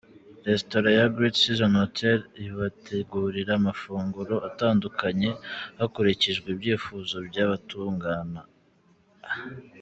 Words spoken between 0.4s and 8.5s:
Restaurant ya Great Seasons Hotel ibategurira amafunguro atandukanye hakurikijwe ibyifuzo by’abatugana.